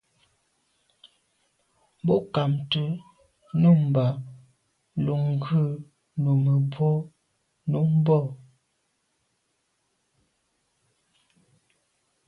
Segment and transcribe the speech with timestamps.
[2.05, 2.87] Bo ghamt’é
[3.61, 4.07] nummb’a
[5.05, 5.63] lo ghù
[6.23, 6.91] numebwô
[7.71, 8.19] num bo.